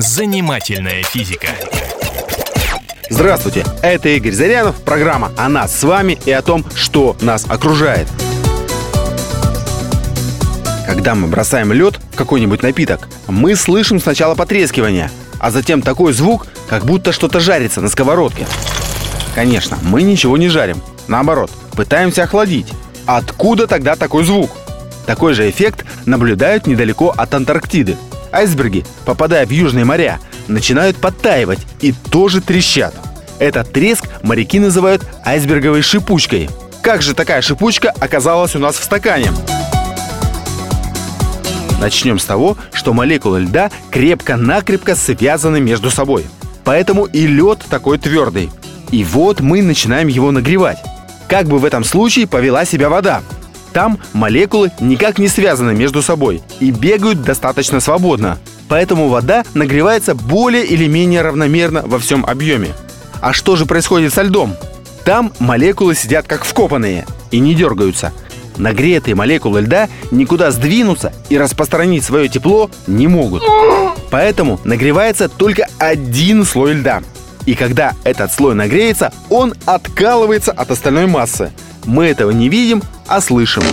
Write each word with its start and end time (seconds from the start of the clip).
Занимательная 0.00 1.02
физика. 1.02 1.48
Здравствуйте, 3.10 3.66
это 3.82 4.08
Игорь 4.08 4.32
Зарянов, 4.32 4.76
программа 4.80 5.30
о 5.36 5.50
нас 5.50 5.78
с 5.78 5.82
вами 5.82 6.18
и 6.24 6.30
о 6.32 6.40
том, 6.40 6.64
что 6.74 7.18
нас 7.20 7.44
окружает. 7.46 8.08
Когда 10.86 11.14
мы 11.14 11.28
бросаем 11.28 11.74
лед 11.74 12.00
в 12.12 12.16
какой-нибудь 12.16 12.62
напиток, 12.62 13.10
мы 13.28 13.54
слышим 13.54 14.00
сначала 14.00 14.34
потрескивание, 14.34 15.10
а 15.38 15.50
затем 15.50 15.82
такой 15.82 16.14
звук, 16.14 16.46
как 16.66 16.86
будто 16.86 17.12
что-то 17.12 17.38
жарится 17.38 17.82
на 17.82 17.90
сковородке. 17.90 18.46
Конечно, 19.34 19.76
мы 19.82 20.00
ничего 20.00 20.38
не 20.38 20.48
жарим. 20.48 20.80
Наоборот, 21.08 21.50
пытаемся 21.76 22.22
охладить. 22.22 22.72
Откуда 23.04 23.66
тогда 23.66 23.96
такой 23.96 24.24
звук? 24.24 24.50
Такой 25.04 25.34
же 25.34 25.50
эффект 25.50 25.84
наблюдают 26.06 26.66
недалеко 26.66 27.12
от 27.14 27.34
Антарктиды. 27.34 27.98
Айсберги, 28.32 28.84
попадая 29.04 29.46
в 29.46 29.50
южные 29.50 29.84
моря, 29.84 30.20
начинают 30.48 30.96
подтаивать 30.96 31.60
и 31.80 31.92
тоже 31.92 32.40
трещат. 32.40 32.94
Этот 33.38 33.72
треск 33.72 34.04
моряки 34.22 34.58
называют 34.60 35.02
айсберговой 35.24 35.82
шипучкой. 35.82 36.50
Как 36.82 37.02
же 37.02 37.14
такая 37.14 37.42
шипучка 37.42 37.92
оказалась 37.98 38.54
у 38.54 38.58
нас 38.58 38.76
в 38.76 38.84
стакане? 38.84 39.30
Начнем 41.80 42.18
с 42.18 42.24
того, 42.24 42.58
что 42.72 42.92
молекулы 42.92 43.40
льда 43.40 43.70
крепко-накрепко 43.90 44.94
связаны 44.94 45.60
между 45.60 45.90
собой. 45.90 46.26
Поэтому 46.64 47.06
и 47.06 47.26
лед 47.26 47.64
такой 47.70 47.98
твердый. 47.98 48.50
И 48.90 49.02
вот 49.02 49.40
мы 49.40 49.62
начинаем 49.62 50.08
его 50.08 50.30
нагревать. 50.30 50.78
Как 51.26 51.46
бы 51.46 51.58
в 51.58 51.64
этом 51.64 51.84
случае 51.84 52.26
повела 52.26 52.66
себя 52.66 52.90
вода? 52.90 53.22
Там 53.72 53.98
молекулы 54.12 54.72
никак 54.80 55.18
не 55.18 55.28
связаны 55.28 55.74
между 55.74 56.02
собой 56.02 56.42
и 56.58 56.70
бегают 56.70 57.22
достаточно 57.22 57.80
свободно. 57.80 58.38
Поэтому 58.68 59.08
вода 59.08 59.44
нагревается 59.54 60.14
более 60.14 60.64
или 60.64 60.86
менее 60.86 61.22
равномерно 61.22 61.82
во 61.84 61.98
всем 61.98 62.24
объеме. 62.24 62.68
А 63.20 63.32
что 63.32 63.56
же 63.56 63.66
происходит 63.66 64.12
со 64.12 64.22
льдом? 64.22 64.56
Там 65.04 65.32
молекулы 65.38 65.94
сидят 65.94 66.26
как 66.26 66.44
вкопанные 66.44 67.06
и 67.30 67.38
не 67.40 67.54
дергаются. 67.54 68.12
Нагретые 68.56 69.14
молекулы 69.14 69.62
льда 69.62 69.88
никуда 70.10 70.50
сдвинуться 70.50 71.12
и 71.30 71.38
распространить 71.38 72.04
свое 72.04 72.28
тепло 72.28 72.70
не 72.86 73.06
могут. 73.06 73.42
Поэтому 74.10 74.60
нагревается 74.64 75.28
только 75.28 75.66
один 75.78 76.44
слой 76.44 76.74
льда. 76.74 77.02
И 77.50 77.56
когда 77.56 77.94
этот 78.04 78.32
слой 78.32 78.54
нагреется, 78.54 79.12
он 79.28 79.54
откалывается 79.66 80.52
от 80.52 80.70
остальной 80.70 81.06
массы. 81.06 81.50
Мы 81.84 82.06
этого 82.06 82.30
не 82.30 82.48
видим, 82.48 82.80
а 83.08 83.20
слышим. 83.20 83.64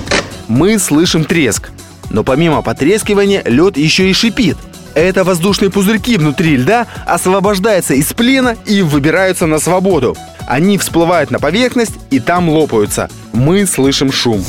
Мы 0.48 0.80
слышим 0.80 1.26
треск. 1.26 1.70
Но 2.10 2.24
помимо 2.24 2.64
потрескивания, 2.64 3.44
лед 3.46 3.78
еще 3.78 4.10
и 4.10 4.14
шипит. 4.14 4.58
Это 4.96 5.24
воздушные 5.24 5.70
пузырьки 5.70 6.18
внутри 6.18 6.58
льда 6.58 6.88
освобождаются 7.06 7.94
из 7.94 8.12
плена 8.14 8.58
и 8.66 8.82
выбираются 8.82 9.46
на 9.46 9.60
свободу. 9.60 10.18
Они 10.48 10.80
всплывают 10.80 11.30
на 11.30 11.38
поверхность 11.38 11.94
и 12.10 12.20
там 12.20 12.50
лопаются. 12.50 13.12
Мы 13.32 13.68
слышим 13.68 14.12
шум. 14.12 14.44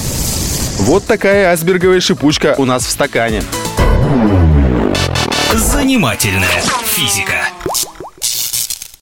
Вот 0.78 1.04
такая 1.04 1.50
айсберговая 1.50 2.00
шипучка 2.00 2.54
у 2.56 2.64
нас 2.64 2.86
в 2.86 2.90
стакане. 2.90 3.42
Занимательная 5.52 6.62
физика. 6.86 7.34